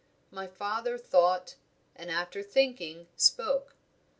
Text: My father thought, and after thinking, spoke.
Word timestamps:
My 0.31 0.47
father 0.47 0.97
thought, 0.97 1.53
and 1.95 2.09
after 2.09 2.41
thinking, 2.41 3.07
spoke. 3.15 3.75